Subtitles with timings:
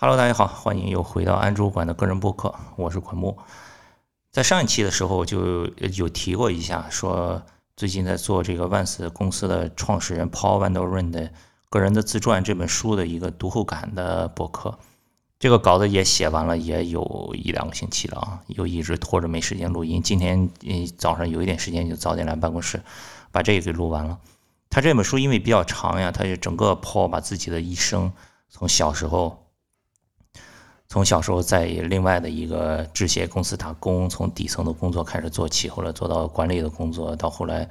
[0.00, 3.36] Hello，大家好，欢迎又回到安卓馆的个人播客，我是管木。
[4.30, 7.42] 在上一期的时候就有提过一下，说
[7.76, 11.28] 最近在做这个万斯公司的创始人 Paul Van Der r e n 的
[11.68, 14.78] 个人的自传这本书的一个读后感的博客。
[15.40, 20.00] 这个稿子也写完了，也有一两个星期了啊，又一直拖着没时间录音。
[20.00, 22.80] 今天嗯早上有一点时间，就早点来办公室
[23.32, 24.16] 把这个给录完了。
[24.70, 28.12] 他这本书因为比较长呀，他就整个 Paul 把自己的一生
[28.48, 29.47] 从小时候。
[30.88, 37.68] 从小时候在另外的一个制鞋公司打工，从底层的工作开始做起，后来做到管理的工作，到后来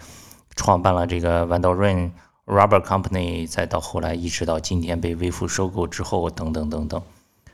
[0.55, 2.13] 创办了这个 v a n d a l r a n
[2.45, 7.01] Rubber Company，再到后来一直到今天被微富收购之后，等等等等，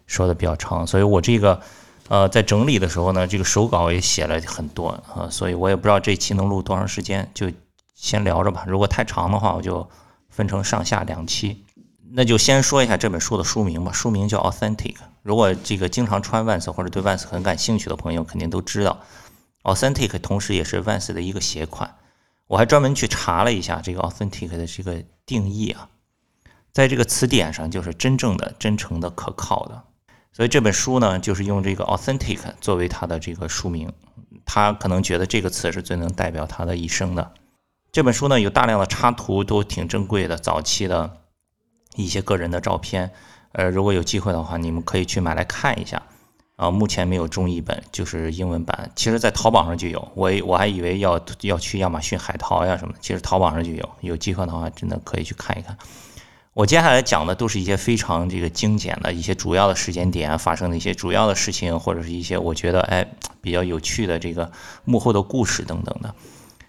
[0.06, 1.62] 说的比较长，所以我这个
[2.10, 7.50] 呃在整理的时候呢，这个手稿也写了很多啊，所以我也不知道这期能录多长时间，就
[7.96, 8.66] 先聊着吧。
[8.68, 9.90] 如果太长的话，我就
[10.30, 11.63] 分成上下两期。
[12.16, 14.98] 那就先说一下这本书的书名吧，书名叫 Authentic。
[15.24, 19.02] 如果这个经常穿 Vans 或者对 Vans 很感兴趣的朋友，肯定都知道
[19.64, 21.96] ，Authentic 同时也是 Vans 的一个鞋款。
[22.46, 25.90] 我还专门去查了一下这个 Authentic 的这个定义啊，
[26.72, 29.82] 在这个词典上就是真正的、真诚的、可靠的。
[30.32, 33.92] 所以这本书呢，就是用这个 Authentic 作为它的这个书名。
[34.46, 37.32] 他可能觉得这个词是最能代表他的一生的。
[37.92, 41.23] 这本书呢，有大量的插图，都挺珍贵的，早期的。
[41.96, 43.12] 一些个人的照片，
[43.54, 46.02] 呃，如果有机会的话，你们可以去买来看一下。
[46.56, 48.92] 啊，目前没有中译本，就是英文版。
[48.96, 50.08] 其实，在淘宝上就有。
[50.14, 53.90] 我我还以为要要去亚马逊海淘呀什么的，其实淘宝上就有。
[54.02, 55.76] 有机会的话，真的可以去看一看。
[56.54, 63.06] 我接下来讲的都是一些非常这个精简的一些主要的时间点发生的一些主要的事情，或者是一些我觉得哎
[63.42, 64.52] 比较有趣的这个
[64.86, 66.14] 幕后的故事等等的。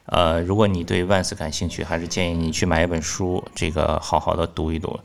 [0.07, 5.01] 呃，如果你对万斯感兴趣，还是建议你去买一本书，这个好好的读一读。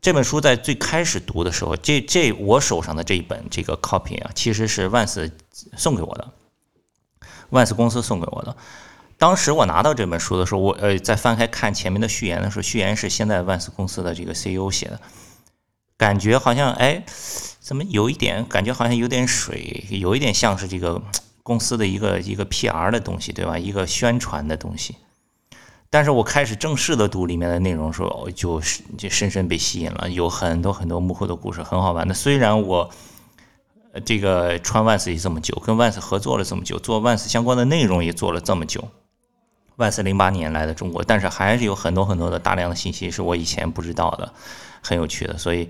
[0.00, 5.32] 这本书在最开始读的时候，这这我手上的这一本这个 copy 啊，其实是万斯
[5.76, 6.30] 送给我的，
[7.50, 8.56] 万斯公司送给我的。
[9.18, 15.00] 当时我拿到这本书的时候，我呃在翻开看前面的序言的时候，序言是现在万斯公司的这个 CEO 写的，
[15.96, 17.02] 感觉好像哎，
[17.58, 21.02] 怎么有一点感觉好像有点水，有一点像是这个。
[21.44, 23.56] 公司的一个一个 PR 的东西，对吧？
[23.56, 24.96] 一个宣传的东西。
[25.90, 28.60] 但是我开始正式的读里面的内容时候，就
[28.98, 32.12] 就深深被吸引了，有很多很多幕后的故事，很好玩的。
[32.12, 32.90] 虽然我
[34.04, 38.88] 这个穿万斯也这么久，跟万斯合作了这么久，做万斯相关的内容也做了这么久。
[39.76, 44.32] 万斯零八年来的中国，但是还是有很多很多的大量的信息是我以前不知道的，
[44.82, 45.38] 很有趣的。
[45.38, 45.68] 所以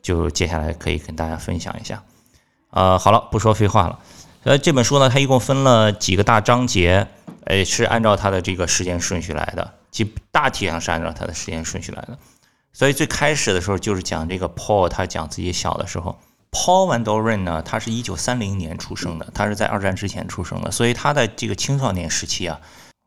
[0.00, 2.02] 就接下来可以跟大家分享一下。
[2.70, 3.98] 呃，好了，不说废话了。
[4.44, 7.08] 呃，这本书呢，它一共分了几个大章节，
[7.44, 12.16] 呃，是按照它的这个时间顺序来的，即大体上是按照它的时间顺序来的。
[12.72, 16.16] 所以最开始的时候就是讲这个 Paul，他讲自己小的时候。
[16.52, 22.60] Paul Van Doren 呢，他是一九三零年出生的，他是在二战之前出生的，所以他的这个青少年时期啊，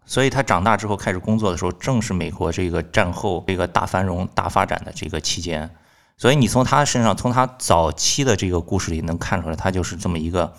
[0.06, 5.74] 所以他长大之后开始工作的时候，正是美国这个战后这个大繁荣、大发展的这个期间。
[6.18, 10.53] 所以你从他身上，从他早期的这个故事里能看出来，他就是这么一个。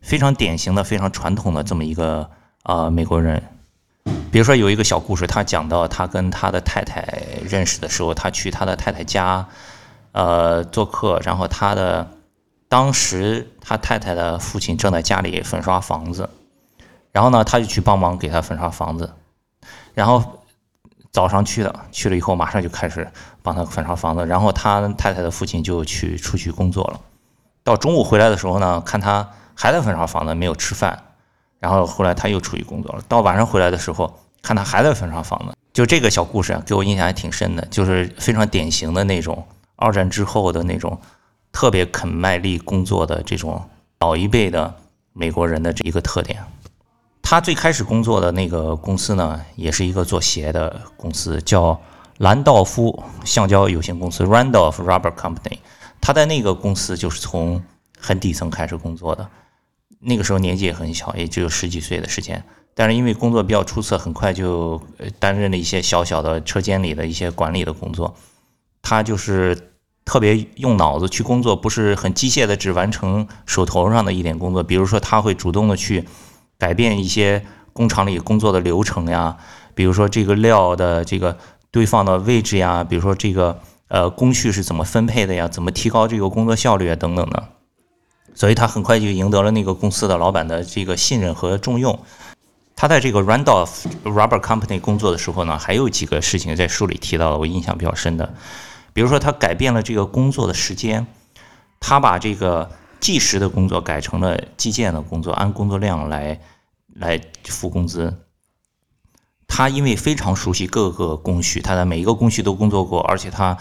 [0.00, 2.30] 非常典型的、非常传统的这么一个
[2.64, 3.42] 呃美国人，
[4.32, 7.06] 比如说有一个小故事，他讲到他跟他的太太
[7.42, 9.46] 认识的时候，他去他的太太家
[10.12, 12.10] 呃做客，然后他的
[12.68, 16.28] 当时他太太的父亲正在家里粉刷房子，
[17.12, 19.12] 然后呢他就去帮忙给他粉刷房子，
[19.92, 20.40] 然后
[21.12, 23.06] 早上去的，去了以后马上就开始
[23.42, 27.00] 帮他粉刷房子，然后他太太的父亲就去出去工作了，
[27.62, 29.28] 到中午回来的时候呢，看他。
[29.62, 30.98] 还在粉刷房子没有吃饭，
[31.58, 33.04] 然后后来他又出去工作了。
[33.06, 35.54] 到晚上回来的时候，看他还在粉刷房子。
[35.74, 40.98] 就这个小故事啊，给我印象还挺深的，就是非常典型的那种二战之后的那种
[41.52, 43.62] 特别肯卖力工作的这种
[43.98, 44.74] 老一辈的
[45.12, 46.42] 美国人的这一个特点。
[47.20, 51.78] 他最开始工作的那个公司呢，也是一个做鞋的公司，叫
[52.16, 55.58] 兰道夫橡胶有限公司 （Randolph Rubber Company）。
[56.00, 57.62] 他在那个公司就是从
[57.98, 59.28] 很底层开始工作的。
[60.00, 62.42] 那个时候年纪也很小，也只有十几岁的时间，
[62.74, 64.80] 但是因为工作比较出色，很快就
[65.18, 68.14] 担任了一些小小的车间里的一些管理的工作。
[68.82, 69.74] 他就是
[70.06, 74.62] 特别用脑子去工作，不是很机械的只完成手头上的一点工作。
[74.62, 76.04] 比如说，他会主动的去
[76.58, 77.44] 改变一些
[77.74, 79.36] 工厂里工作的流程呀，
[79.74, 81.36] 比如说这个料的这个
[81.70, 87.48] 堆放的位置呀，比如说这个呃工序是怎么分配的呀，怎么提高这个工作效率啊等等的。
[88.34, 91.98] 所以他很快就赢得了那个公司的老板的这个信任和重用。
[92.76, 98.34] 他在这个 Randolph Rubber Company 工作的时候呢，还有几个事情在书里提到了，我印象比较深的。
[98.92, 101.06] 比如说，他改变了这个工作的时间，
[101.78, 106.40] 他把这个计时的工作改成了计件的工作，按工作量来
[106.94, 108.24] 来付工资。
[109.46, 113.58] 他因为非常熟悉各个工序，他在每一个工序都工作过，而且他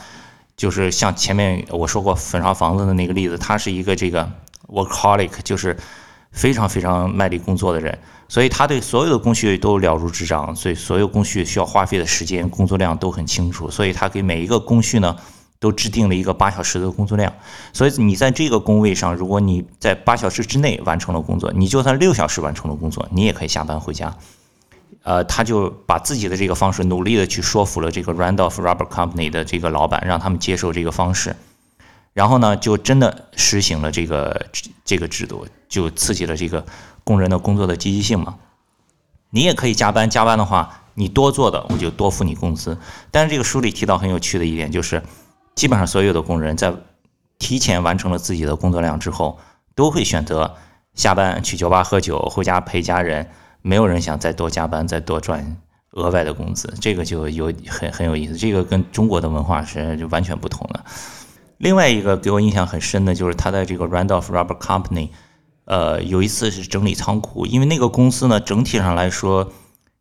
[0.55, 4.31] 就是像前面我说过粉刷房子的那个例子，他是一个这个
[4.71, 5.75] workaholic，就是
[6.31, 15.15] 非常非常卖力工作的人，所以他对所有的工序都了如指掌，所以所有工序需要花费的时间、工作量都很清楚，所以他给每一个工序呢。
[15.61, 17.33] 都制定了一个八小时的工作量，
[17.73, 24.15] 所以你在这个工位上，如果你在八小时之内完成了工作，你就算六小时完成了工作，你也可以下班回家。
[25.03, 31.35] 呃，他就把自己的这个方式努力的去说服了这个 Randolph Rubber Company 的这个老板，让他们接受这个方式，
[32.19, 34.47] 然后呢，就真的实行了这个
[34.83, 36.65] 这个制度，就刺激了这个
[37.05, 38.35] 工人的工作的积极性嘛。
[39.29, 42.77] 你也可以加班，加班的话，你多做的我就多付你工资。
[43.09, 45.01] 但是这个书里提到很有趣的一点就是。
[45.55, 46.73] 基本上所有的工人在
[47.37, 49.37] 提前完成了自己的工作量之后，
[49.75, 50.55] 都会选择
[50.93, 53.27] 下班去酒吧喝酒，回家陪家人。
[53.61, 55.57] 没有人想再多加班，再多赚
[55.91, 56.73] 额外的工资。
[56.79, 60.85] 这个就有很很有意思，这个跟中国的文化是就完全不同的。
[61.59, 65.09] 另外一个给我印象很深的就是他在这个 Randolph Rubber Company，
[65.65, 69.51] 呃，有一次是整理仓库，因为那个公司呢整体上来说，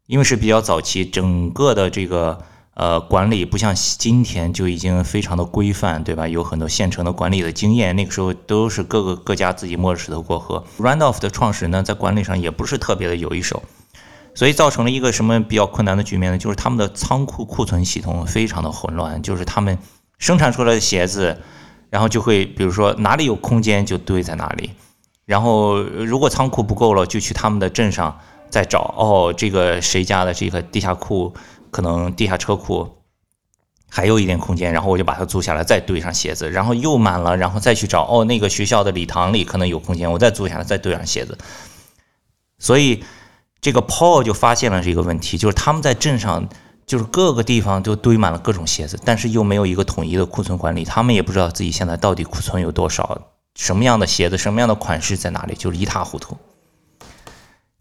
[0.07, 2.39] 因为是比较早期，整个的这个。
[2.79, 6.29] 呃，管理不像今天就已经非常的规范，对吧？
[6.29, 7.97] 有很多现成的管理的经验。
[7.97, 10.63] 那个时候都是各个各家自己摸着石头过河。
[10.79, 13.65] Randolph 的创始人呢，在管理上也不是特别的有一手，
[14.33, 16.39] 所以造成了一个什么比较困难的局面呢？
[16.39, 19.77] 就是他们的仓库库存系统非常的混乱，就是他们
[20.19, 21.39] 生产出来的鞋子，
[21.91, 24.71] 然后就会比如说哪里有空间就堆在哪里，
[25.25, 28.19] 然后如果仓库不够了，就去他们的镇上
[28.51, 28.95] 再找。
[28.97, 31.35] 哦，这个谁家的这个地下库？
[31.71, 32.97] 可能地下车库
[33.91, 41.37] 还有一点空间，然后我就把它租下来，再堆上鞋子，然后又满了，然后再去找哦，那个学校的礼堂里可能有空间，我再租下来，再堆上鞋子。
[42.59, 43.05] 所以
[43.61, 46.49] 这个 Paul 就发现了这个问题，就是他们在镇上
[46.89, 56.37] 就是各个地方都堆满了各种鞋子，但是又没有一个统一的库存管理，他们也不知道自己现在到底库存有多少，什么样的鞋子，什么样的款式在哪里，就是一塌糊涂。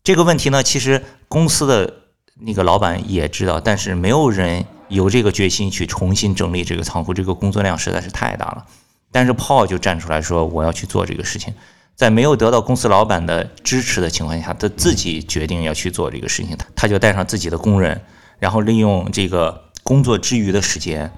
[0.04, 1.94] 这个问题呢，其实公司的。
[2.40, 8.64] 那个老板也知道，但是没有人有这个决心去重新整理这个仓库，这个工作量实在是太大了。
[9.12, 11.52] 但是 Paul 就站出来说：“我要去做这个事情。”
[11.98, 16.56] 在没有得到公司老板的支持的情况下，他自己决定要去做这个事情。
[16.56, 18.00] 他他就带上自己的工人，
[18.40, 21.12] 然后利用这个工作之余的时间，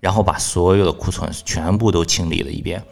[0.00, 2.84] 然后把所有的库存全部都清理了一遍。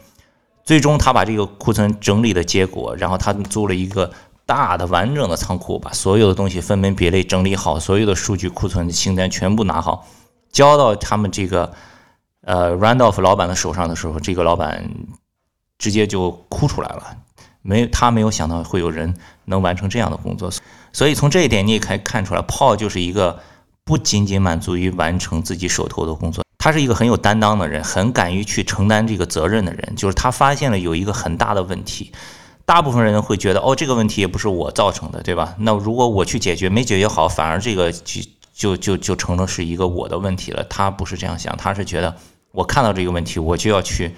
[0.63, 4.11] 最终，他把这个库存整理的结果，然后他租了一个。
[4.47, 10.07] 大的完整的仓库，把所有的东西分门别类整理好，所有的数据库存的清单全部拿好，
[10.53, 11.73] 交到他们这个
[12.43, 14.89] 呃 Randolph 老板的手上的时候，这个老板
[15.77, 17.17] 直接就哭出来了。
[17.61, 19.13] 没，他没有想到会有人
[19.43, 20.49] 能完成这样的工作。
[20.93, 23.37] 所以从这一点你也可以看出来，Paul 就是一个
[23.87, 29.93] 不仅仅满足于完成自己手头的工作，他是一个很有担当的人，很敢于去承担这个责任的人。
[29.95, 32.11] 就是他发现了有一个很大的问题。
[32.65, 35.55] 大部分人会觉得，哦，这个问题也不是我造成的，对吧？
[35.59, 38.21] 那如果我去解决，没解决好，反而这个就
[38.53, 40.61] 就就就成了是一个我的问题了。
[40.65, 42.13] 他不是这样想，他是觉得
[42.51, 44.11] 我看到这个问题，我就要去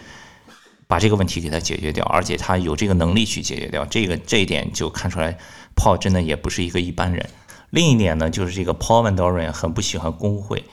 [0.87, 3.85] 把这个问题给他解决掉，而且他有这个能力去解决掉。
[3.85, 5.37] 这个这一点就看出来
[5.75, 7.29] 炮真的也不是一个一般人。
[7.69, 10.63] 另一点呢，就是这个 Paul Van Doren 很不喜欢工会，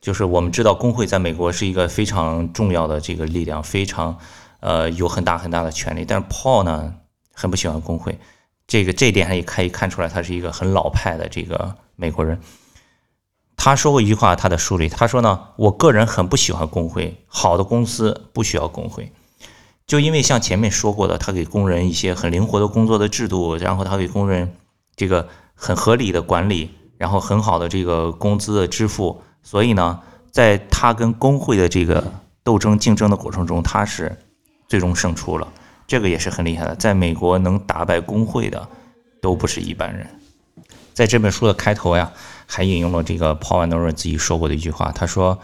[0.00, 4.18] 就是我们知道工会在美国是一个非常重要的这个力量，非常。
[4.60, 6.92] 呃，有很大很大的权利，但是 Paul 呢，
[7.32, 8.18] 很不喜欢工会，
[8.66, 12.40] 这个这一点上也可以看出来，他是一个很老派的这个美国人。
[13.56, 19.12] 他说过一句话，他的书里他说呢，我个人很不喜欢工会，好的公司不需要工会，
[19.86, 24.56] 就因为像前面说过的，他给工人一些很灵活的工作的制度，然后他给工人
[24.96, 25.28] 这个
[25.60, 30.00] 很合理的管理，然后很好的这个工资的支付，所以呢，
[30.30, 32.12] 在他跟工会的这个
[32.44, 34.16] 斗争竞争的过程中，他是。
[34.68, 35.50] 最终胜出了，
[35.86, 36.76] 这个也是很厉害的。
[36.76, 38.68] 在美国能打败工会的，
[39.22, 40.06] 都不是一般人。
[40.92, 42.12] 在这本书的开头呀，
[42.44, 45.38] 还引用了这个 Paul Van Doren 自己说过的一句话，他说：“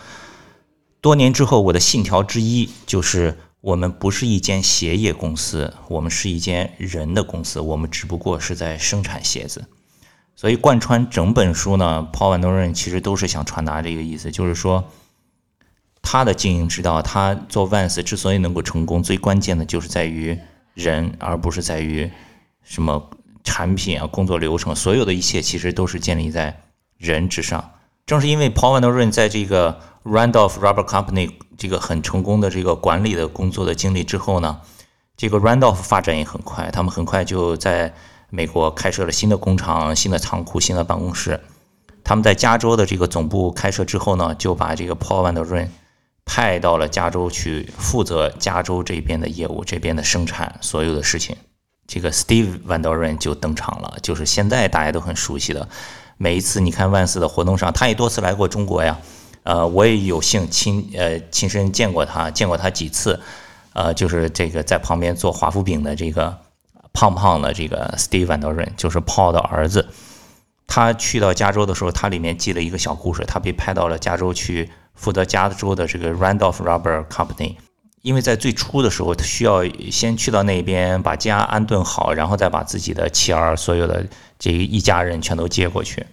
[1.00, 9.64] 多年之后，我的信条之一就是，我们不是一间鞋业公司，我们是一间人的公司，我们只不过是在生产鞋子。”
[10.36, 14.84] 所以贯穿整本书呢，Paul Van Doren 其实都是想传达这个意思，就是说。
[16.06, 20.38] 他的经营之道，他做 Vans 之所以能够成功，最关键的就是在于
[20.74, 22.10] 人，而不是在于
[22.62, 23.08] 什么
[23.42, 26.60] 产品啊、工作流程，所有的一切其实都是建立在
[26.98, 27.70] 人之上。
[28.04, 34.60] 正是因为 Paul Van Der Ryn 在这个 Randolph Rubber Company 这个很成功的这个管理的工作的经历之后呢，
[35.16, 37.94] 这个 Randolph 发展也很快，他们很快就在
[38.34, 41.40] 美国开设了新的工厂、新的仓库、新的办公室。
[42.02, 45.68] 他们在加州的这个总部开设之后呢，就把这个 Paul Van Der Ryn
[46.24, 51.36] 派到了加州去负责加州这边的业务、这边的生产所有的事情。
[51.86, 55.68] 这个 Steve Van Der Ryn 就登场了，就是现在大家都很熟悉的。
[56.16, 58.98] 每一次你看万斯的活动上，他也多次来过中国呀。
[59.44, 63.20] 呃，我也有幸亲呃亲身见过他，见过他几次。
[63.74, 66.38] 呃，就是这个在旁边做华夫饼的这个
[66.94, 69.86] 胖胖的这个 Steve Van Der Ryn，就是 Paul 的儿子。
[70.66, 73.22] 他去到加州的时候，他里面记了一个小故事。
[73.26, 77.56] 他被派到了加州去负责加州的这个 Randolph Rubber Company，
[78.00, 84.06] 因为在最初的时候，他需要先去到那边把家安顿好，然后再把自己的妻儿所有的
[84.38, 86.06] 这一家人全都接过去。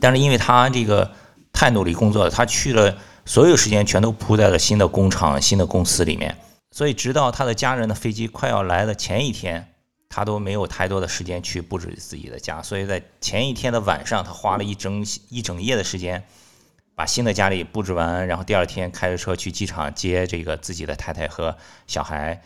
[0.00, 1.10] 但是因为他这个
[1.52, 2.96] 太努力工作了，他去了。
[3.26, 6.36] 所有时间全都扑在了新的工厂、新的公司里面，
[6.70, 9.74] 所以直到他的家人的飞机快要来的前一天，
[10.08, 12.62] 他都没有太多的时间去布置自己的家。
[12.62, 16.24] 所以在前一天的晚上，他花了一整一整夜的时间，
[16.94, 22.42] 把新的家里布置完，然后第二天开着车去机场接这个自己的太太和小孩。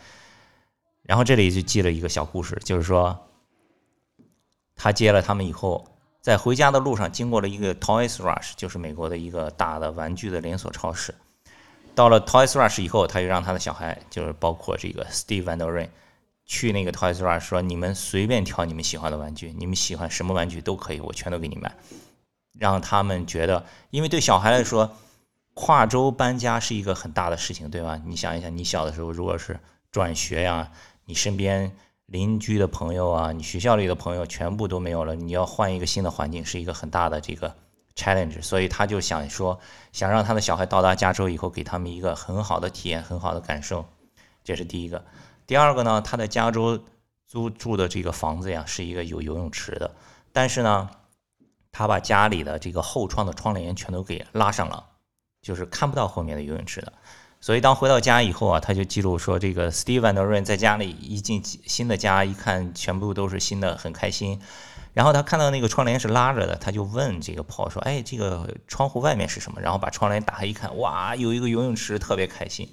[1.03, 3.29] 然后这里就记了一个小故事，就是说，
[4.75, 5.87] 他接了他们以后。
[6.21, 11.13] 在回家的路上，经过了一个 Toys Rush，就是美国的一个大的玩具的连锁超市。
[11.95, 15.89] 到了 Toys Rush 以后，他就让他的小孩，就是包括这个 Steve Van Der Ryn，
[16.45, 21.73] 去那个 Toys Rush 说：“你们随便挑你们喜欢的玩具，你们喜欢什么玩具都可以，我全都给你买。”
[22.59, 24.91] 让他们觉得，因为对小孩来说，
[25.53, 27.99] 跨州搬家是一个很大的事情，对吧？
[28.05, 29.59] 你想一想，你小的时候如果是
[29.91, 30.71] 转学呀，
[31.05, 31.75] 你身边。
[32.07, 37.55] 邻居的朋友啊，你学校里的朋友全部都没有了，你要换一个新的环境，是一个很大的这个
[37.95, 38.41] challenge。
[38.41, 39.59] 所以他就想说，
[39.91, 43.85] 想让他的小孩到达加州以后，给他们一个很好的体验，很好的感受。
[44.43, 45.03] 这是第一个。
[45.47, 46.83] 第二个呢，他在加州
[47.25, 49.95] 租住的这个房子呀，是一个有游泳池的，
[50.31, 50.89] 但是呢，
[51.71, 54.85] 他把家里的这个后窗的窗帘全都给拉上了，
[55.41, 56.93] 就是看不到后面的游泳池的。
[57.41, 64.41] 所以当回到家以后啊，他就记录说，这个 Steve Van Der Ryn 在家里一进新的家，一看全部都是新的，很开心。
[64.95, 72.67] 然后他看到那个窗帘是拉着的，他就问这个 Paul 说：“哎，这个窗户外面是什么？”然后把窗帘打开一看，哇，有一个游泳池，特别开心。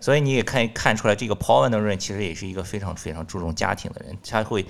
[0.00, 4.16] 所以你也看看出来，这个 Paul Van Der Ryn 其实也是一个非常非常注重家庭的人。
[4.26, 4.64] 他会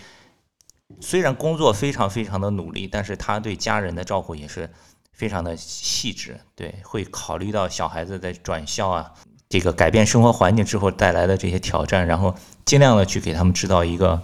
[1.01, 4.69] 虽然工作非常非常的努力，但是他对家人的照顾也是。
[5.13, 9.13] 非常的细致，对，会考虑到小孩子在转校啊，
[9.51, 12.35] 这个改变生活环境之后带来的这些挑战，然后
[12.65, 14.19] 尽量的去给他们制造一个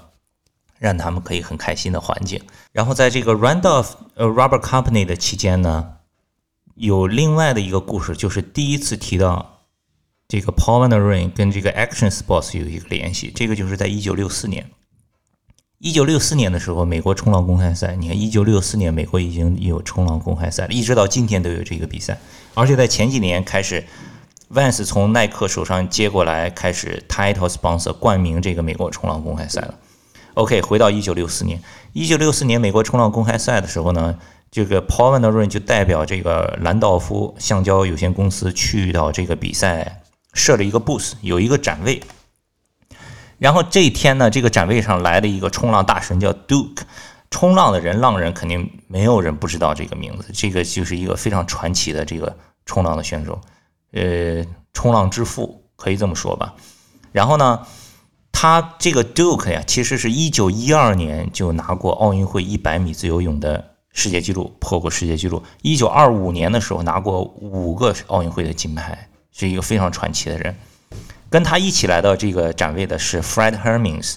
[0.78, 2.40] 让他们可以很开心的环境。
[2.72, 5.94] 然后在这个 Randolph 呃 Rubber Company 的期间呢，
[6.74, 9.60] 有另外的一个故事，就是第一次提到
[10.28, 14.70] 这个 Paul Van Der Ryn 跟这个 Action Sports 有一个联系，这个就是在一九六四年。
[15.78, 22.18] 一九六四年的时候，美国冲浪公开赛，你看，一九六四年美国已经有冲浪公开赛了，一直到今天都有这个比赛，
[22.54, 23.84] 而且在前几年开始
[24.50, 29.74] ，Vans 从耐克手上接过来，开始 title sponsor 冠名这个美国冲浪公开赛了。
[30.36, 31.62] OK，回到一九六四年，
[31.94, 34.18] 一九六四年美国冲浪公开赛的时候呢，
[34.50, 40.02] 这个 Paul Van Der Ryn 就代表这个兰道夫橡胶有限公司去到这个比赛，
[40.34, 42.02] 设了一个 booth，有一个展位。
[43.38, 46.82] 然后这一天呢，这个展位上来了一个冲浪大神，叫 Duke。
[47.30, 50.26] 冲浪的人，浪人肯定没有人不知道这个名字。
[50.34, 53.40] 这个就是一个非常传奇的这个冲浪的选手，
[53.92, 56.54] 呃，冲浪之父可以这么说吧。
[57.10, 57.66] 然后呢，
[58.38, 65.42] 他这个 Duke 呀，其实是一九一二年就拿过奥运会一百米自由泳的世界纪录，破过世界纪录。
[65.62, 70.54] 一九二五年的时候拿过五个奥运会的金牌，是一个非常传奇的人。
[71.30, 74.16] 跟他一起来到这个展位的是 Fred Hermings，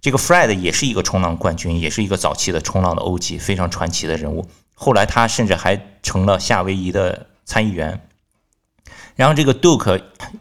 [0.00, 4.48] 这个 Fred 也是一个冲浪冠军，也是一个早期的冲浪的 OG，非常传奇的人物。
[4.74, 8.06] 后来他甚至还成了夏威夷的参议员。
[9.16, 10.00] 然后这个 Duke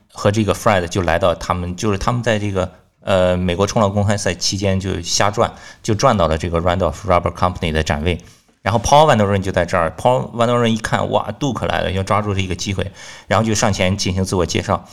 [0.09, 2.73] 和这个 Fred 就来到他们，就是他们在这个
[3.07, 5.49] 呃美国冲浪公开赛期间就瞎转，
[5.81, 8.21] 就转到了这个 Randolph Rubber Company 的展位。
[8.61, 12.91] 然后 Paul Van Der Ryn 就在这儿，Paul Van Der Ryn 一看，哇，Duke 来了，要抓住这一个机会，
[13.27, 14.83] 然后就上前进行自我介绍。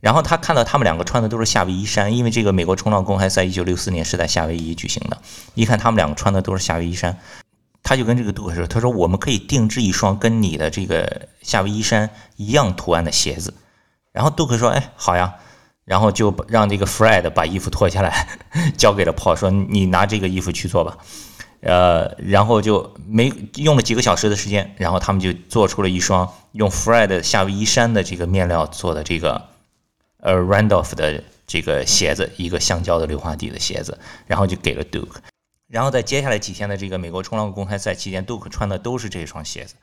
[0.00, 5.16] 然后他看到他们两个穿的都是夏威夷衫，因为这个美国冲浪公开赛一九六四年是在夏威夷举行的。
[5.54, 7.18] 一看他们两个穿的都是夏威夷衫，
[7.82, 13.54] 他就跟这个杜克说：“他说我们可以定制一双跟你的这个夏威夷衫一样图案的鞋子。”
[14.12, 15.36] 然后杜克说：“哎，好呀。”
[15.84, 18.26] 然后就让这个 Fred 把衣服脱下来，
[18.76, 20.98] 交给了 Paul，说：“你拿这个衣服去做吧。”
[21.60, 29.48] 呃，然后就没用了几个小时的时间，然后他们就做出了一双用 Fred 夏威夷山的这个面料做的这个
[30.18, 35.16] 呃 Randolph 的这个鞋子，一个橡胶的硫化底的鞋子，然后就给了 Duke。
[35.66, 39.74] 然后在接下来几天的这个美国冲浪公开赛期间，Duke 穿的都是这双鞋子，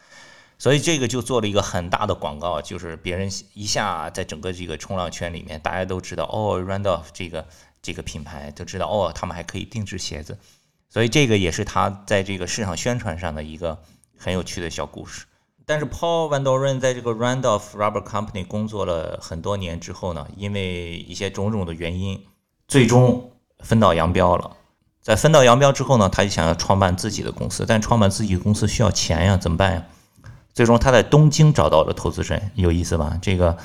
[0.62, 7.48] 所以这个就做了一个很大的广告，就是别人一下在整个这个冲浪圈里面，大家都知道哦，Randolph 这个
[7.82, 10.38] 这个品牌都知道哦，他们还可以定制鞋子，
[10.88, 13.82] 所以这个也是他在这个市场宣传上的一个
[14.16, 15.26] 很有趣的小故事。
[15.66, 22.24] 但是 Paul Van Doren 在这个 Randolph Rubber Company 工作了很多年之后呢，因为一些种种的原因，
[22.68, 24.58] 最终分道扬镳了。
[25.02, 29.84] 在分道扬镳之后呢，他就想要创办自己的公司，但创办自己的公司需要钱呀，怎么办呀？
[30.54, 33.18] 最终他在东京找到了投资人，有意思吧？
[33.22, 33.58] 这个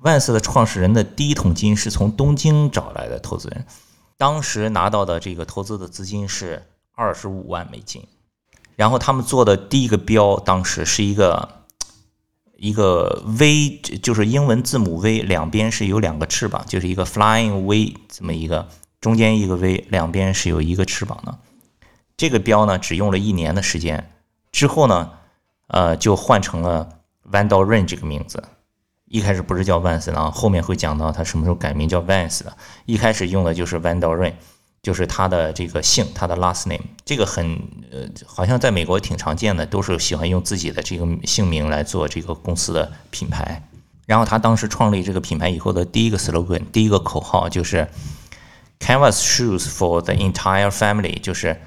[0.00, 3.66] 万斯的创始人的第一桶金是从东京找来的投资人，
[4.16, 8.06] 当时拿到的这个投资的资金是二十五万美金，
[8.76, 11.48] 然后他们做的第一个标，当时是一个
[12.56, 18.68] 一个 V，就是英文字母 V，两边是有两个翅膀，就是一个 Flying V 这么一个。
[19.00, 21.36] 中间一个 V，两边是有一个翅膀的。
[22.16, 24.10] 这个标呢，只用了一年的时间，
[24.50, 25.10] 之后呢，
[25.68, 26.88] 呃，就换成了
[27.30, 28.42] Van Doren 这个名字。
[29.06, 32.56] 一开始不是叫 Vans 的，后面会讲到他什么时候改名叫 Vans 的。
[32.86, 34.32] 一开始用的就是 Van Doren，
[34.82, 36.84] 就是他的这个姓，他的 last name。
[37.04, 37.58] 这个很
[37.90, 43.62] 呃，好像在美国挺常见的，都是喜欢用自己的这个姓名来做这个公司的品牌。
[44.06, 47.88] 然后他当时创立这个品牌以后的第一个 slogan，第一个口号就是。
[48.80, 51.58] Canvas shoes for the entire family，就是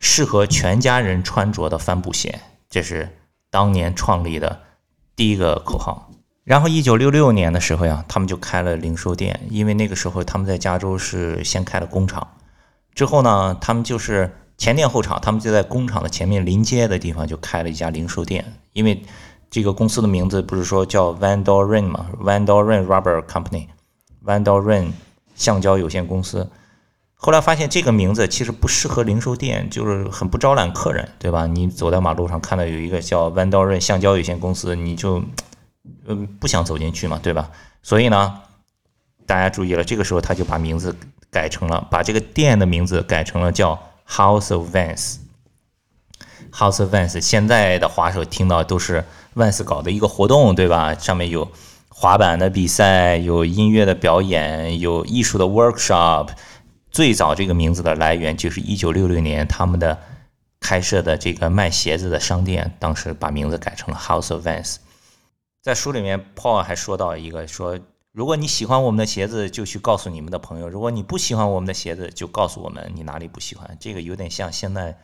[0.00, 2.40] 适合全家人穿着的帆布鞋。
[2.68, 3.08] 这是
[3.52, 4.58] 当年创立的
[5.14, 6.10] 第一个口号。
[6.42, 9.38] 然后，一九六六年的时候呀，他们就开了零售店。
[9.50, 12.26] 因为那个时候他们在加州是先开了工厂，
[12.94, 18.44] 之后呢，他们就是前店后厂，他们就在工厂的前面临街的地方就开了一家零售店。
[18.72, 19.00] 因为
[19.50, 24.90] 这个公司的名字不是说叫 Van Doren 吗？Van Doren Rubber Company，Van Doren。
[25.34, 26.48] 橡胶有限公司，
[27.24, 31.46] 后来发现这个名字其实不适合零售店，就是很不招揽客人，对吧？
[31.46, 35.22] 你走在马路上看到有一个叫弯刀润橡胶有限公司，你就
[36.08, 37.48] 嗯不想走进去嘛，对吧？
[37.80, 38.40] 所以呢，
[39.24, 40.96] 大家注意了，这个时候他就把名字
[41.30, 45.18] 改成了，把这个店的名字改成了叫 House of Vans。
[46.52, 49.04] House of Vans 现在的滑手听到都是
[49.36, 50.92] Vans 搞的一个活动，对吧？
[50.94, 51.48] 上面有。
[51.94, 56.30] 滑板的比赛，有音乐的表演，有艺术的 workshop。
[56.92, 59.98] 最早这个名字的来源就是一九六六年他们的
[60.60, 64.76] 开设的这个卖鞋子的商店，当时把名字改成了 House of Vans。
[65.62, 67.80] 在书里面，Paul 还说到一个说，
[68.12, 73.76] 如果你喜欢我们的鞋子，就去告诉你们的朋友；如果你不喜欢我们的鞋子，就告诉我们你哪里不喜欢。
[73.80, 74.96] 这个有点像现在。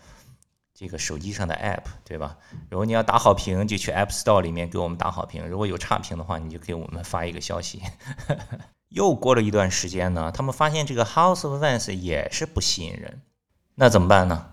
[0.81, 2.37] 这个手机上的 App 对吧？
[2.71, 5.45] 如果你要打好评，就去 App Store 里面给我们打好评。
[5.49, 7.83] 如果有差评的话，你就给我们发一个消息。
[8.89, 13.21] 又过了一段时间呢，他们发现这个 House of Vans 也是不吸引人，
[13.75, 14.47] 那怎么办呢？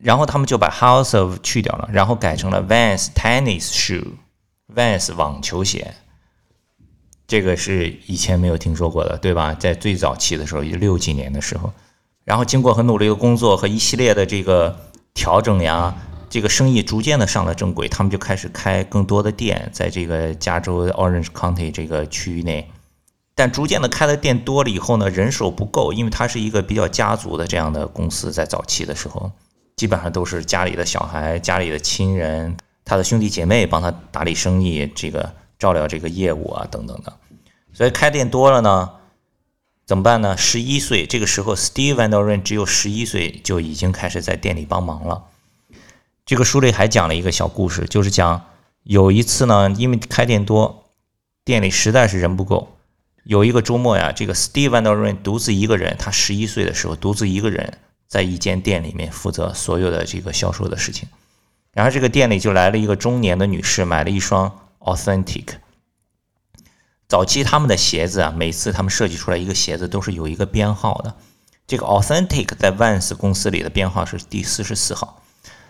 [0.00, 5.94] 然后他们就把 House of 去掉了，然后改成了 Vans Tennis Shoe，Vans 网球鞋。
[7.26, 9.54] 这个是以前没有听说过的，对吧？
[9.54, 11.72] 在最早期的时候，六几年的时候，
[12.24, 14.76] 然后经过很努力的工作和一系列的这个。
[15.14, 15.96] 调整呀，
[16.30, 22.70] 这个生意逐渐的上了正轨，他们就开始开更多的店，在这个加州 Orange County 这个区域内。
[23.38, 29.30] 但逐渐的开的店多了以后呢，人手不够，因为它是一个比较家族的这样的公司，在早期的时候，
[29.76, 37.12] 基本上都是家里的小孩、家里的亲人、他的兄弟姐妹帮他打理生意，这个照料这个业务啊等等的。
[37.72, 38.90] 所以开店多了呢。
[39.86, 40.36] 怎么办呢？
[40.36, 45.22] 十一岁，这个时候，Steve Van Doren 只有十一岁，就已经开始在店里帮忙了。
[46.26, 48.44] 这个书里还讲了一个小故事，就是讲
[48.82, 50.84] 有一次呢，因为开店多，
[51.44, 52.76] 店里实在是人不够。
[53.28, 61.06] 有一个周末呀，这个 Steve Van Doren 独自一个人，他十一岁的时候，独自一个人在一间店里面负责所有的这个销售的事情。
[61.72, 65.44] 然后这个店里就来了一个中年的女士，买了一双 Authentic。
[67.06, 71.14] 早期他们的鞋子啊，每次他们设计出来一个鞋子都是有一个编号的。
[71.66, 75.20] 这个 Authentic 在 Vans 公司里的编号是第四十四号，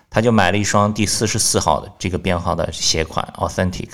[0.09, 3.89] 他就买了一双第四十四号的这个编号的鞋款 Authentic。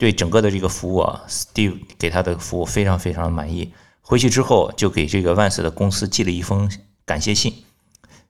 [0.00, 3.70] 对整个的这个服务啊，Steve 给他的服务非常非常满意。
[4.00, 6.70] 回去之后就给这个万斯的公司寄了一封
[7.04, 7.52] 感谢信。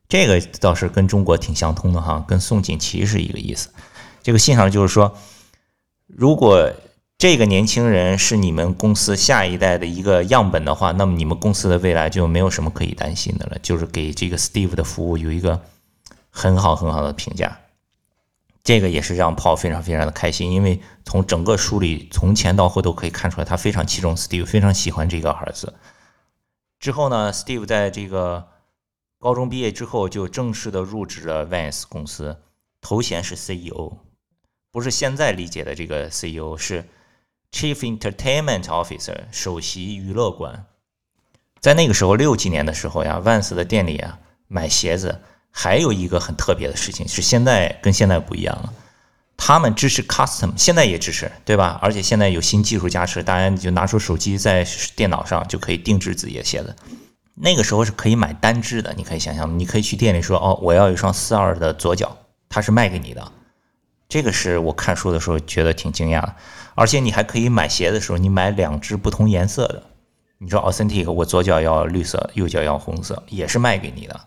[0.08, 3.68] 这个倒是跟中国挺相通的哈，跟宋锦旗是一个意思。
[4.20, 5.16] 这个信上就是说，
[6.08, 6.72] 如果
[7.16, 13.56] 这个年轻人是你们公司下一代的一个样本的话，那么你们公司的未来就没有什么可以担心的了。
[13.62, 15.62] 就是给这个 Steve 的服务有一个
[16.30, 17.60] 很好很好的评价。
[18.62, 25.74] 这个也是让 Paul 非常非常的开心，因为从整个书里从前到后都可以看出来，他非常器重 Steve，非常喜欢这个儿子。
[26.78, 28.48] 之后呢，Steve 在这个
[29.18, 32.42] 高中毕业之后就正式的入职了 Vans 公司，
[32.80, 33.98] 头衔是 CEO，
[34.70, 36.86] 不是现在理解的这个 CEO，是
[37.50, 40.66] Chief Entertainment Officer，首席娱乐官。
[41.60, 44.18] 在那个时候六几年的时候呀，Vans 的店里啊
[44.48, 45.22] 买鞋子。
[45.50, 48.72] 还有一个很特别的事情是，现在跟现在不一样了，
[49.36, 51.78] 他们支持 custom，现在也支持，对吧？
[51.82, 56.74] 而且现在有新技术加持，大家就拿出手机在电脑上就可以定制自己的鞋子。
[57.34, 62.16] 那个时候是可以买单只的，你可以想象，你可以去店里说，哦，我要一双四二的左脚，
[62.48, 63.32] 他是卖给你的。
[64.08, 66.34] 这个是我看书的时候觉得挺惊讶的，
[66.74, 69.82] 而且你还可以买鞋的时候，你买两只不同颜色的。
[70.38, 74.20] 你说 authentic，我左脚要绿色，右脚要红色，也是卖给你的。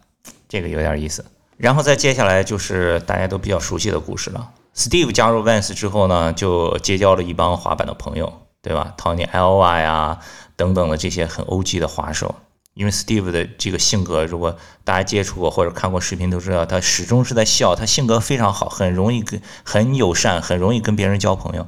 [0.53, 1.25] 这个有点意思，
[1.57, 4.51] 然后再接下来就是大家都比较熟悉的故事了。
[4.75, 10.19] Steve 加入 Vans 之后呢，就结交了一帮滑板的朋友，对吧？Tony Alva 呀
[10.55, 12.35] 等等的这些很 OG 的滑手。
[12.75, 21.67] 因为 Steve 的这个性格，如果大家接触过或者看过视频都知道，他始终是在笑，他性格非常好，很容易跟很友善，很容易跟别人交朋友。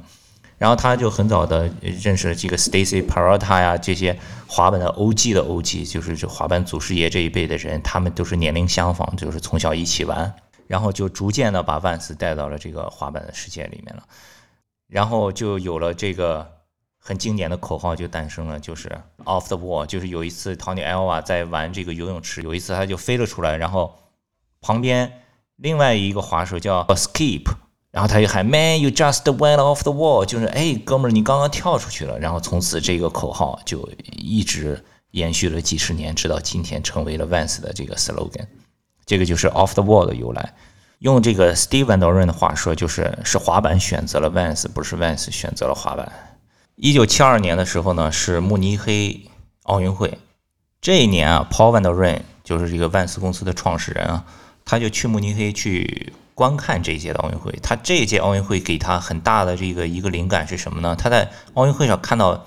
[0.58, 10.34] 然后他就很早的认识了这个 Stacy Peralta 呀，这些滑板的 OG 的 OG，就是这滑板祖师爷这一辈的人，他们都是年龄相仿，就是从小一起玩，
[10.66, 14.02] 然后就逐渐的把万斯带到了这个滑板的世界里面了，
[14.88, 16.50] 然后就有了这个
[16.98, 18.88] 很经典的口号就诞生了，就是
[19.24, 23.94] Off the wall，就是有一次 Tony Elva 在玩这个游泳池，有一次他就飞了出来，然后
[24.62, 25.20] 旁边
[25.56, 27.44] 另外一个滑手叫 Skip。
[27.96, 32.18] 然后他就喊 “Man, you just went off the wall”，就是哎，哥们儿，你刚刚跳出去了。
[32.18, 38.48] 然后从此这个口号就一直延续了几十年，直到今天成为了 Vans 的这个 slogan。
[39.06, 40.52] 这个就是 “off the wall” 的由来。
[40.98, 46.12] 用这个 Steve Van Doren 的话说，就是是滑板选择了 Vans，不是 Vans 选择了滑板。
[46.74, 49.22] 一九七二年的时候呢，是慕尼黑
[49.62, 50.18] 奥运会。
[50.82, 54.26] 这一年啊，Paul Van Doren 就是这个万斯公司的创始人啊，
[54.66, 56.12] 他就去慕尼黑去。
[56.36, 60.94] 观看这一届的奥运会，他这一届奥运会给他很大的这个一个灵感是什么呢？
[60.94, 62.44] 他在奥运会上看到，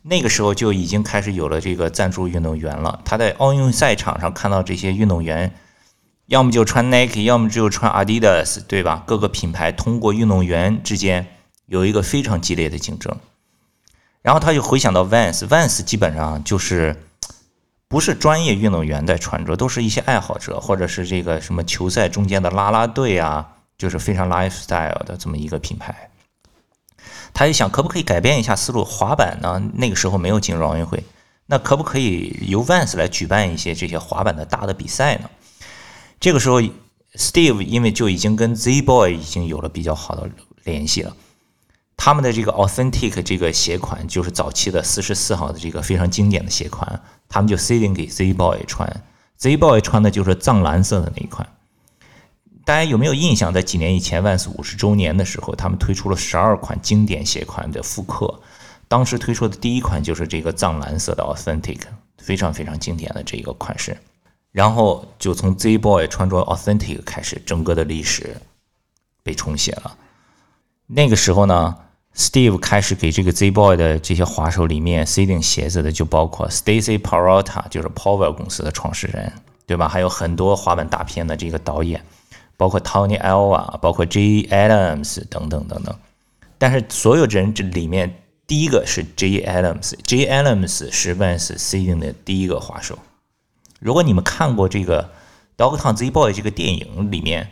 [0.00, 3.02] 那个时候就已经开始有了这个赞助运动员了。
[3.04, 5.54] 他在奥运赛场上看到这些运动员，
[6.24, 9.04] 要么就穿 Nike，要么就穿 Adidas，对吧？
[9.06, 11.26] 各个品牌通过运动员之间
[11.66, 13.14] 有一个非常激烈的竞争，
[14.22, 16.96] 然后他就回想到 Vans，Vans 基本上就是。
[17.88, 26.10] 不是专业运动员在穿着，都是一些爱好者，或者是这个什么球赛中间的啦啦队啊，就是非常 lifestyle 的这么一个品牌。
[27.32, 28.84] 他就想，可不可以改变一下思路？
[28.84, 31.02] 滑板呢，那个时候没有进入奥运会，
[31.46, 35.30] 那可不可以由 Vans 来举办一些这些滑板的大的比赛呢？
[36.20, 36.60] 这个时候
[37.14, 40.28] ，Steve 因为就已经跟 Z Boy 已经有了比较好的
[40.64, 41.16] 联系了。
[41.96, 49.02] 他们的这个 authentic 这个鞋款就是早期的四十四号的这个非常经典的鞋款，他们就 s 定给 Z Boy 穿
[49.36, 51.46] ，Z Boy 穿的就是藏蓝色的那一款。
[52.64, 53.52] 大家有没有印象？
[53.52, 58.40] 在几年以前万斯五十周年的时候，他们推出了十二款经典鞋款的复刻，
[58.88, 61.78] 当时推出的第一款就是这个藏蓝色的 authentic，
[62.18, 63.96] 非常非常经典的这一个款式。
[64.52, 68.36] 然后就从 Z Boy 穿着 authentic 开始，整个的历史
[69.22, 69.96] 被重写了。
[70.86, 71.76] 那个时候呢
[72.18, 79.32] ？Steve 开始给这个 Z Boy 的这些滑手里面塞定鞋子的，就包括 Stacy Parota，就是 Power 公司的创始人，
[79.66, 79.86] 对吧？
[79.86, 82.04] 还有很多滑板大片的这个导演，
[82.56, 85.96] 包括 Tony Elva，包括 J Adams 等等等等。
[86.58, 92.98] 但是所有人这里面，第一个是 J Adams，J Adams 是 Vans 塞定的第一个滑手。
[93.78, 95.08] 如果你们看过这个
[95.56, 97.48] Dogtown Z Boy 这个电影里面，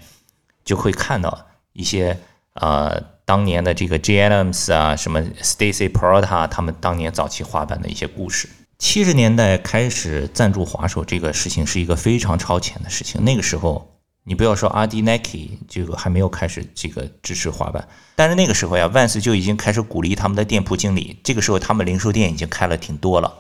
[0.64, 2.18] 就会看到一些
[2.55, 3.14] 呃。
[3.26, 8.48] 当年的这个 J Adams 啊，什么 Stacy Peralta，他们当年早期滑板的一些故事。
[8.78, 13.24] 七十年代开始赞助滑手这个事情是一个非常超前的事情。
[13.24, 21.18] 那个时候，你不要说阿迪 Nike 这个还没有开始这个支持滑板，但是那个时候呀，Vans 就已经开始鼓励他们的店铺经理。
[21.24, 23.34] 这个时候，他们零售店已经开了挺多了，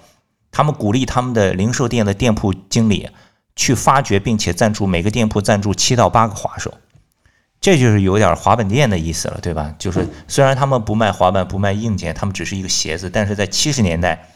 [0.50, 3.08] 他们鼓励他们的零售店的店铺经理
[3.54, 6.74] 去发掘并且赞助每个店铺赞助七到八个滑手。
[7.66, 9.74] 这就是有点滑板店的意思了，对吧？
[9.76, 14.28] 就是虽然他们不卖滑板，不卖硬件，他们只是一个鞋子，但是在七十年代，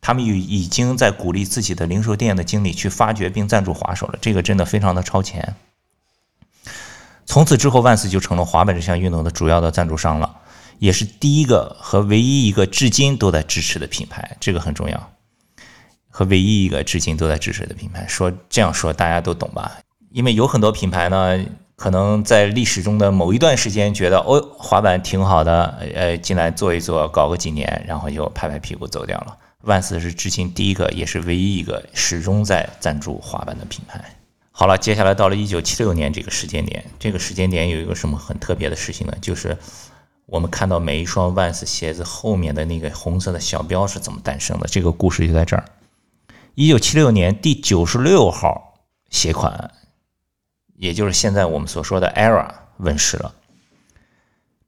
[0.00, 4.16] 他们已已经在鼓励自己的零售店的经理去发掘并赞助滑手了。
[4.22, 5.56] 这个真的非常的超前。
[7.24, 10.36] 从此之后，万斯就成了滑板这项运动的主要的赞助商了，
[10.78, 14.36] 也是第一个和唯一一个至今都在支持的品牌。
[14.38, 15.12] 这个很重要，
[16.08, 18.06] 和唯一一个至今都在支持的品牌。
[18.06, 19.72] 说这样说大家都懂吧？
[20.12, 21.44] 因为有很多品牌呢，
[21.76, 29.36] 可能在历史中的某一段时间觉得哦，滑板挺好的，呃，进来做一做，搞个几年，然后就拍拍屁股走掉了。
[29.62, 34.02] 万斯是至今第一个，也是唯一一个始终在赞助滑板的品牌。
[34.52, 39.14] 好了，接下来到了一九七六年这个时间点，这个时间点有一个什么很特别的事情呢？
[39.20, 39.58] 就是
[40.24, 44.66] 我们看到每一双万斯鞋子后面的那个红色的小标是怎么诞生的。
[44.66, 45.64] 这个故事就在这儿。
[46.54, 48.78] 一九七六年第九十六号
[49.10, 49.72] 鞋款，
[50.78, 53.34] 也就是现在我们所说的 Era 问世了。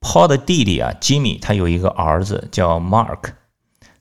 [0.00, 3.32] Paul 的弟弟啊，Jimmy，他有一个儿子叫 Mark。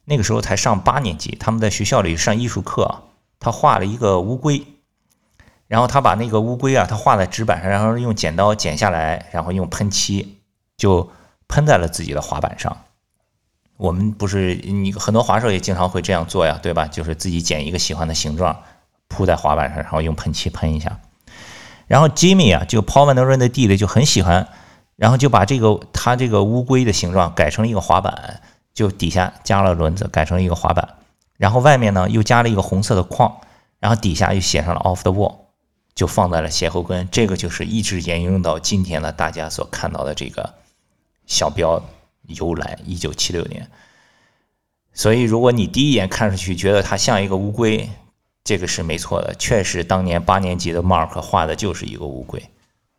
[0.05, 3.03] 那个时候才上八年级，他们在学校里上艺术课，
[3.39, 4.65] 他画了一个乌龟，
[5.67, 10.37] 然后他把那个乌龟啊，他画在纸板上，然后用剪刀剪下来，然后用喷漆
[10.77, 11.11] 就
[11.49, 12.85] 喷在了自己的滑板上。
[13.75, 16.87] 我们不是你很多滑手也经常会这样做呀，对吧？
[16.87, 18.63] 就是自己剪一个喜欢的形状
[19.09, 20.99] 铺在滑板上，然后用喷漆喷一下。
[21.87, 24.47] 然后 Jimmy 啊，就 Paul Van Doren 的弟弟就很喜欢，
[24.95, 28.41] 然后就把这个他这个乌龟的形状改成了一个滑板。
[28.73, 30.87] 就底下加了轮子，改成了一个滑板，
[31.37, 33.35] 然后外面呢又加了一个红色的框，
[33.79, 35.35] 然后底下又写上了 Off the Wall，
[35.95, 37.09] 就放在了鞋后跟。
[37.09, 40.53] 这个就是一直沿用到今天的大家所看到的这个
[41.25, 41.83] 小标
[42.27, 43.67] 由来，一九七六年。
[44.93, 47.89] 所以如果你第一眼看上去觉得它像一个乌龟，
[48.47, 52.41] 这个是没错的，确实当年八年级的 Mark 画的就是一个乌龟。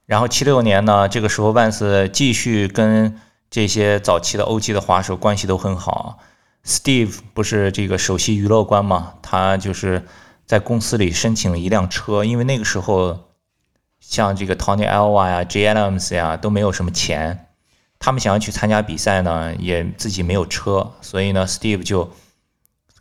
[0.07, 3.19] 然后七六年呢，这个时候万斯继续跟。
[3.51, 6.19] 这些早期的欧 g 的滑手关系都很好。
[6.67, 9.15] Steve 不是这个首席娱乐官吗？
[9.23, 10.05] 他就是
[10.45, 13.31] 在公司里申请了一辆车，因为那个时候
[14.01, 15.67] 像这个 Tony Alva 呀、J.
[15.67, 17.47] Adams 呀都没有什么钱，
[17.99, 22.13] 他们想要去参加比赛呢，也自己没有车，所以呢，Steve 就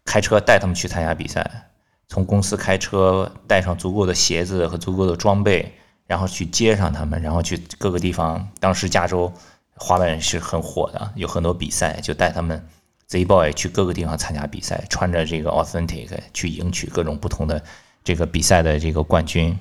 [0.05, 1.66] 开车带他们去参加比赛，
[2.07, 5.73] 从公司开车带上足够的鞋子和足够的装备，
[6.05, 8.49] 然后去接上他们，然后去各个地方。
[8.59, 9.31] 当时加州。
[9.79, 12.67] 滑板是很火的，有很多比赛，就带他们
[13.05, 17.63] Z Boy 去各个地方参加比赛，穿着这个 Authentic 去赢取各种不同的
[18.03, 19.59] 这个比赛的这个冠军，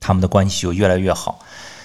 [0.00, 1.40] 他们的关系就越来越好。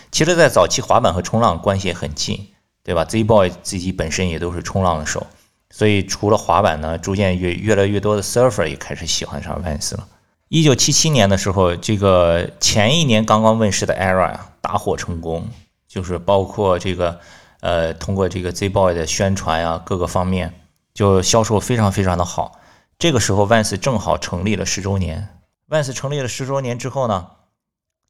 [0.09, 2.47] 其实，在早期滑板和冲浪关系也很近，
[2.81, 5.27] 对吧？Z Boy 自己本身也都是冲浪的手，
[5.75, 10.07] 所以除了滑板呢，逐渐越越来越多的 Surfer 也开始喜欢上 Vans 了。
[10.49, 15.49] 一九七七年的时候，这个前一年刚刚问世的 Era，大获成功。
[15.87, 17.19] 就是包括这个，
[17.61, 20.53] 呃，通过这个 Z Boy 的宣传呀，各个方面
[20.93, 22.59] 就销售非常非常的好。
[22.99, 25.27] 这个时候，Vans 正好成立了十周年。
[25.69, 27.27] Vans 成立了十周年之后呢，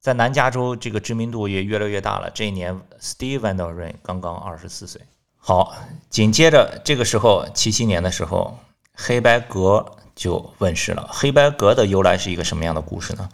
[0.02, 2.30] 在南加州这个知名度也越来越大了。
[2.34, 5.02] 这一年，Steve Van Doren 刚刚二十四岁。
[5.46, 5.76] 好，
[6.10, 8.58] 紧接着这个时候，七七年的时候，
[8.96, 11.06] 黑白格就问世了。
[11.12, 13.28] 黑白格的由来是一个什么样的故事呢？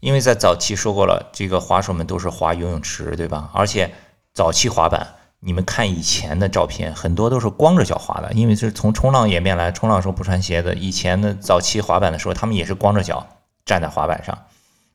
[0.00, 3.50] 因为在早期说过了，这个滑手们都是滑游泳池，对吧？
[3.52, 3.92] 而且
[4.32, 10.74] 早期滑板，你们看以前的照片，很多都是光着脚滑的，因为是从冲浪演变来，冲浪时候不穿鞋子。
[10.74, 13.26] 以前的早期滑板的时候，他们也是光着脚
[13.66, 14.46] 站在滑板上，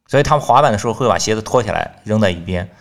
[0.08, 2.72] 所以他们滑板的时候会把鞋子脱下来扔在一边。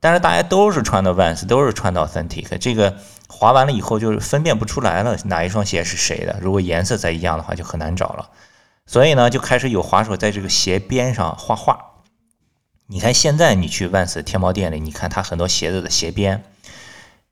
[0.00, 2.94] 但是大家都是穿的 Vans，都是穿的 Authentic，这个
[3.36, 6.38] 滑完了以后就是分辨不出来了，哪一双鞋是谁的。
[6.40, 8.30] 如果颜色再一样的话，就很难找了。
[8.86, 11.78] 所以呢，就开始有滑手在这个鞋边上画画。
[12.86, 16.44] 你看现在你去万斯天猫店里，你看它很多鞋子的鞋边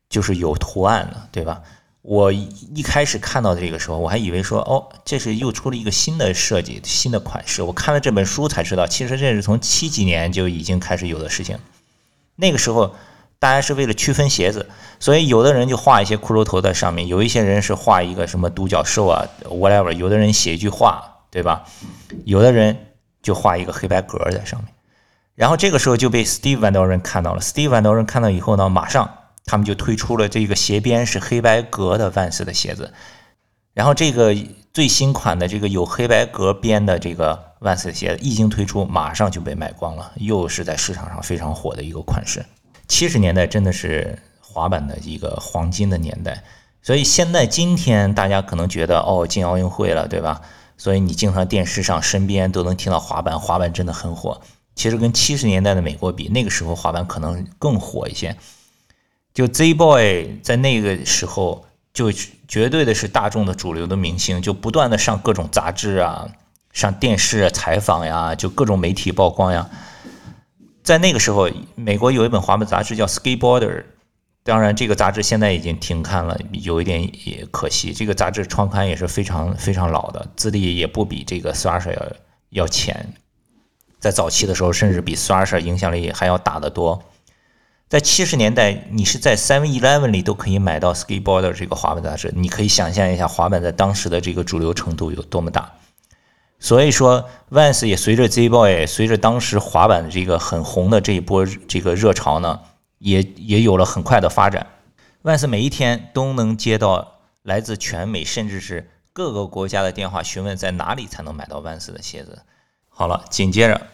[0.09, 1.61] 就是有图案的，对吧？
[2.01, 7.61] 我一开始看到这个时候，我还以为说，哦，这是又出了一个新的设计、新的款式。
[7.61, 11.57] 我看了这本书才知道，其实这是从七几年就已经开始有的事情。
[12.35, 12.93] 那个时候
[13.43, 21.09] 大家是为了区分鞋子，所以有的人就画一些骷髅头在上面，有一些人是画一个什么独角兽啊，whatever，有的人写一句话。
[21.33, 21.63] 对吧？
[22.25, 22.77] 有的人
[23.23, 24.71] 就画一个黑白格在上面，
[25.33, 27.41] 然后这个时候就被 Steve Van Doren 看到了。
[27.41, 29.11] Steve Van Doren 看到以后呢，马上
[29.43, 32.93] 他们就推出了这个鞋边是黑白格的 Vans 的鞋子。
[33.73, 34.37] 然后这个
[34.75, 42.45] 最新款的这个有黑白格边的这个万斯的鞋子一经推出，马上就被卖光了，又是在市场上非常火的一个款式。
[42.93, 46.43] 七十年代真的是滑板的一个黄金的年代，
[46.83, 50.39] 所以现在今天大家可能觉得哦，进奥运会了，对吧？
[50.77, 54.39] 所以你经常电视上、身边都能听到滑板，滑板真的很火。
[54.75, 58.37] 其实跟七十年代的美国比，那个时候滑板可能更火一些。
[59.33, 62.11] 就 Z Boy 在那个时候就
[62.47, 66.29] 绝对的是大众的主流的明星，就不断的上各种杂志啊，
[66.71, 69.67] 上电视采访呀，就各种媒体曝光呀。
[70.83, 73.85] 在那个时候，美国有一本滑板杂志叫 Skateboarder。
[74.45, 77.93] 当然，这个杂志现在已经停刊了，有一点也可惜。
[77.93, 82.11] 这个杂志创刊也是非常非常老的，资历也不比这个 Thrasher 要
[82.49, 83.13] 要浅。
[83.99, 87.01] 在早期的时候，甚至比 Thrasher 影响力还要大得多。
[87.87, 95.71] 在七十年代，你是在 Seven Eleven 里都可以买到 Skateboarder 这个滑板杂志，你可以想象一下滑板在当时的这个主流程度有多么大。
[96.63, 102.61] 所以说，Vans 也随着 Z-Boy，随着当时滑板的这个很红的这一波这个热潮呢，
[102.99, 104.65] 也也有了很快的发展。
[105.23, 112.43] Vans 每一天都能接到来自全美甚至是各个国家的电话，询问在哪里才能买到 Vans 的鞋子。
[112.87, 113.87] 好了，紧接着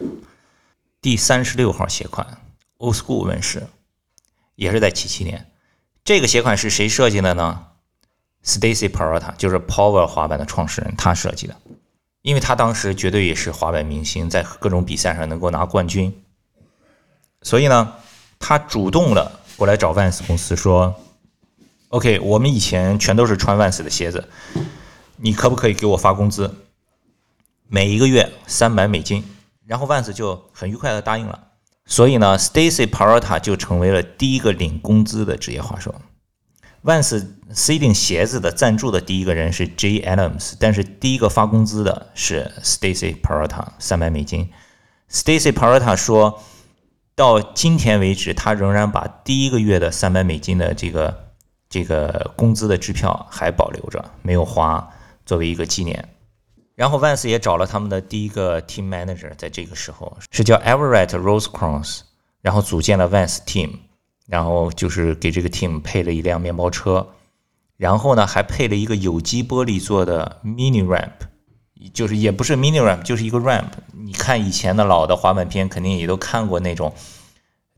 [1.02, 2.38] 第三十六号鞋款
[2.78, 3.66] Old School 问世，
[4.54, 5.50] 也是在七七年。
[6.04, 7.64] 这个鞋款是谁设计的呢
[8.44, 11.56] ？Stacy Peralta，就是 Power 滑板的创始人，他设计的。
[12.22, 16.22] 因为他当时绝对也是滑板明星，在各种比赛上能够拿冠军，
[17.42, 17.94] 所以呢，
[18.38, 20.94] 他主动的过来找 Vans 公司说
[21.88, 24.28] ：“OK，我们以前全都是穿 Vans 的鞋子，
[25.16, 26.54] 你可不可以给我发工资？
[27.66, 29.24] 每一个月三百美金。”
[29.66, 31.48] 然后 Vans 就很愉快的答应了。
[31.86, 35.94] 所以呢，Stacy Parota 就成为了第一个领工资的职业滑手。
[36.82, 44.50] Vans seeding 鞋子的赞助的第一个人是 J Adams，但是第一个发工资的是 Stacy Peralta，三百美金。
[45.10, 46.42] Stacy Peralta 说，
[47.14, 51.32] 到今天为止，他仍然把第一个月的三百美金的这个
[51.68, 54.88] 这个工资的支票还保留着，没有花，
[55.26, 56.08] 作为一个纪念。
[56.76, 62.00] 然后 Vans 也找了他们的第一个 team manager，在这个时候是叫 Everett Rosecrans，
[62.40, 63.80] 然后组建了 Vans team。
[64.30, 67.08] 然后就是给这个 team 配了一辆面包车，
[67.76, 71.10] 然后呢还配了一个有机玻璃做的 mini ramp，
[71.92, 73.70] 就是也不是 mini ramp，就是一个 ramp。
[73.92, 76.94] 你看以前的老的滑板片，肯定也都看过那种，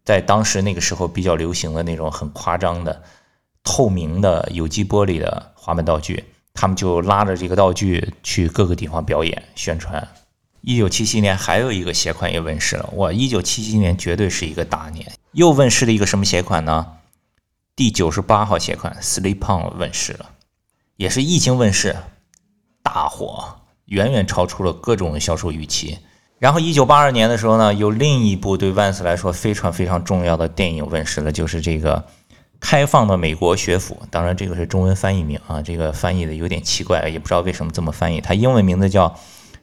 [0.04, 3.02] 在当时那个时候比较流行的那种很夸张的
[3.64, 10.06] 透明的有机玻璃的滑板道具，他们就拉着这个道具去各个地方表演宣传。
[10.64, 13.12] 一九七七年还有一个鞋款也问世了，哇！
[13.12, 16.87] 一九七七年绝对是一个大年，又问世了一个什么鞋款呢？
[17.75, 20.31] 第九十八号鞋款 Slip On 问世了，
[20.96, 21.96] 也是疫情问世，
[22.81, 25.98] 大火，远远超出了各种销售预期。
[26.38, 31.96] 然后一九八二年的时候呢，有另一部对万斯来说非常非常重要的电影问世了，就是这个
[32.61, 33.96] 《开放的美国学府》。
[34.12, 38.20] 当然，这个是中文翻译名啊，这个翻译的有点奇怪，也不知道为什么这么翻译。
[38.20, 39.18] 它英文名字叫。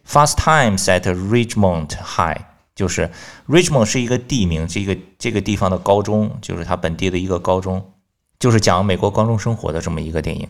[0.10, 2.42] Fast times at Richmond High，
[2.74, 3.12] 就是
[3.48, 7.92] Richmond 是一个地名，这个这个地方的高中，就是它本地的一个高中，
[8.40, 10.50] 就是讲美国高中生活的这么一个电影。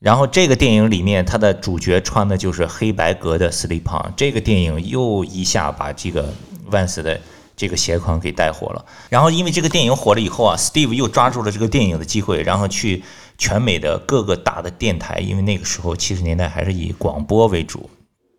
[0.00, 4.12] 然后这个电影里面，它的主角穿的就是黑白格的 slip on。
[4.18, 6.34] 这个电影又一下把这个
[6.70, 7.18] Vans 的
[7.56, 8.84] 这个鞋款给带火了。
[9.08, 13.02] 然后因为这个电影火了以后啊，Steve 又抓住了这个电影的机会，然后去
[13.38, 17.88] 全美的各个大的电台，因为那个时候七十年代还是以广播为主。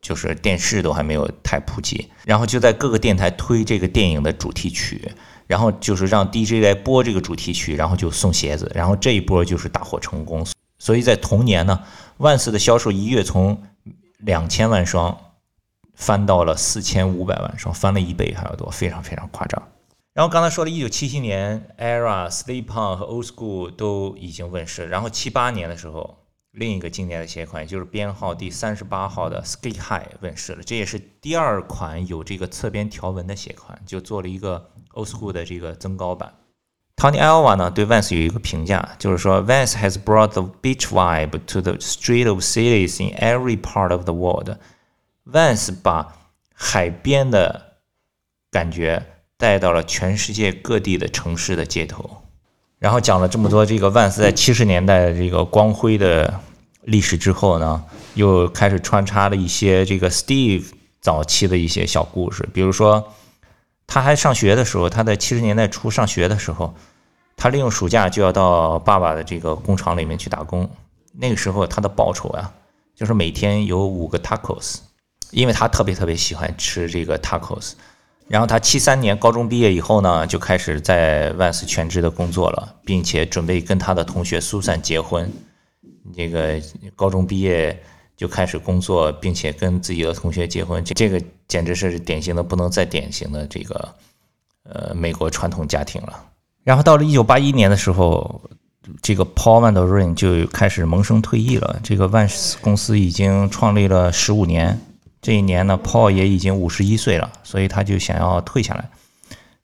[0.02, 5.12] 就是电视都还没有太普及，然后就在各个电台推这个电影的主题曲，
[5.46, 10.44] 然后就是让 DJ 来播这个主题曲，然后就送鞋子，然后这一波就是大获成功。
[10.80, 11.84] 所以在同年呢，
[12.18, 13.62] 万斯的销售一跃从
[14.18, 15.16] 两千万双
[15.94, 19.62] 翻到了四千五百万双，翻了一倍还要多，非常非常夸张。
[20.14, 26.18] 然后刚才说了一九七七年，Era、Sleep On 和 Old School 都已经问世，然后七八年的时候。
[26.52, 30.62] 另一个经典的鞋款，就是编号第三十八号的 Sky High 问世了。
[30.64, 36.34] 这也是第二款有这个侧边条纹的鞋款，就做了一个 Old School 的这个增高版。
[36.98, 43.02] Tony Alva 呢对 Vans 有一个评价，就是说 Vans has brought the beach vibe to the street of cities
[43.02, 44.58] in every part of the world。
[45.26, 46.16] Vans 把
[46.54, 47.78] 海边的
[48.52, 49.04] 感觉
[49.38, 52.21] 带到了全世界各地的城市的街头。
[52.82, 56.40] 然后讲了这么多这个万斯在七十年代这个光辉的
[56.82, 57.84] 历史之后呢，
[58.16, 60.66] 又开始穿插了一些这个 Steve
[61.00, 62.50] 早期的一些小故事。
[62.52, 63.14] 比如说，
[63.86, 66.74] 他还上学的时候，他在七十年代初上学的时候，
[67.38, 70.68] 他利用暑假就要到爸爸的这个工厂里面去打工。
[71.14, 72.52] 那个时候他的报酬呀，
[72.96, 74.78] 就是每天有五个 tacos，
[75.30, 77.74] 因为他特别特别喜欢吃这个 tacos。
[78.32, 85.30] 然后他七三年高中毕业以后呢，就开始在万斯全职的工作了，并且准备跟他的同学苏珊结婚。
[86.16, 86.58] 这个
[86.96, 87.78] 高中毕业
[88.16, 93.96] 就开始工作，并且跟自己的同学结婚，这这个简直是典型的不能再典型的这个
[94.64, 96.24] 呃美国传统家庭了。
[96.64, 98.42] 然后到了一九八一年的时候，
[99.02, 101.82] 这个 Paul Van Der Ryn 就开始萌生退役了。
[101.84, 104.80] 这个万斯公司已经创立了十五年。
[105.22, 108.90] 这一年呢，Paul 也已经五十一岁了，所以他就想要退下来。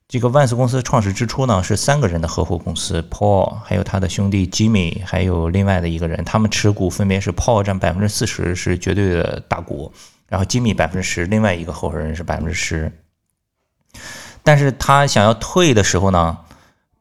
[0.07, 9.91] 这个万斯公司创始之初呢，是三个人的合伙公司，Paul 还有他的兄弟 Jimmy，还有另外的一个人，他们持股分别是 Paul 占百分之四十，是绝对的大股，
[10.29, 12.89] 然后 Jimmy 百分之十，另外一个合伙人是百分之十。
[14.43, 16.37] 但是他想要退的时候呢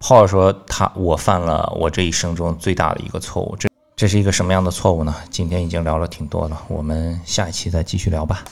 [0.00, 3.54] ，Paul 说他我犯了我这一生中最大的一个错误。
[3.56, 5.14] 这这是一个什么样的错误呢？
[5.30, 8.44] 今天已经聊了挺多了，我们下一期再继续聊吧。